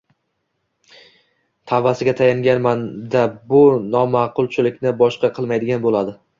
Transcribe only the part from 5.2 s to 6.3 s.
qilmaydigan bo`ladi